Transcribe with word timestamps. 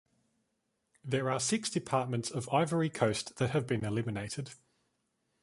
There 1.05 1.29
are 1.29 1.39
six 1.39 1.69
departments 1.69 2.31
of 2.31 2.51
Ivory 2.51 2.89
Coast 2.89 3.35
that 3.37 3.51
have 3.51 3.67
been 3.67 3.85
eliminated. 3.85 4.49